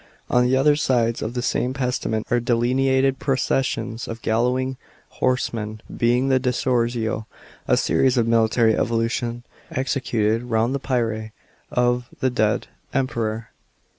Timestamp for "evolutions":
8.75-9.43